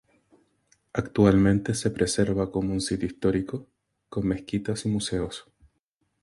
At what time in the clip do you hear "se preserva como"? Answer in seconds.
1.75-2.73